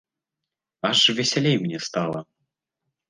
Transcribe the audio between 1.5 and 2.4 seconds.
мне стала.